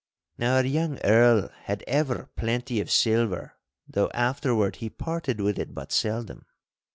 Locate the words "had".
1.65-1.83